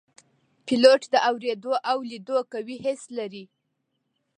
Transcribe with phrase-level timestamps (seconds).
[0.65, 3.45] پیلوټ د اوریدو او لیدو قوي حس لري.